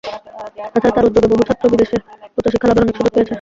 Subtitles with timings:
[0.03, 1.97] তা ছাড়া তার উদ্যোগে বহু ছাত্র বিদেশে
[2.37, 3.29] উচ্চশিক্ষা লাভের অনেক সুযোগ পেয়েছে।